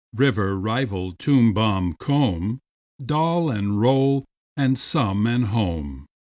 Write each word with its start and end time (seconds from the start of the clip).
River, 0.15 0.59
rival; 0.59 1.11
tomb, 1.11 1.53
bomb, 1.53 1.93
comb; 1.93 2.59
Doll 3.05 3.51
and 3.51 3.79
roll 3.79 4.25
and 4.57 4.79
some 4.79 5.27
and 5.27 5.45
home. 5.45 6.07